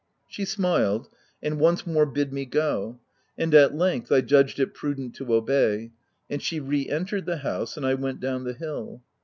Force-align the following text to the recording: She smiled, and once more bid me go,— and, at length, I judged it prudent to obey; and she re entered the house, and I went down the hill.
She 0.27 0.45
smiled, 0.45 1.09
and 1.43 1.59
once 1.59 1.85
more 1.85 2.07
bid 2.07 2.33
me 2.33 2.43
go,— 2.45 2.99
and, 3.37 3.53
at 3.53 3.75
length, 3.75 4.11
I 4.11 4.21
judged 4.21 4.59
it 4.59 4.73
prudent 4.73 5.13
to 5.17 5.31
obey; 5.31 5.91
and 6.27 6.41
she 6.41 6.59
re 6.59 6.89
entered 6.89 7.27
the 7.27 7.37
house, 7.37 7.77
and 7.77 7.85
I 7.85 7.93
went 7.93 8.19
down 8.19 8.43
the 8.43 8.53
hill. 8.55 9.03